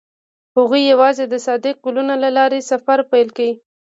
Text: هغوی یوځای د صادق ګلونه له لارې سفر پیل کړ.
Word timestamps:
هغوی 0.57 0.81
یوځای 0.91 1.27
د 1.29 1.35
صادق 1.45 1.75
ګلونه 1.85 2.13
له 2.23 2.29
لارې 2.37 2.59
سفر 2.71 2.99
پیل 3.11 3.27
کړ. 3.37 3.47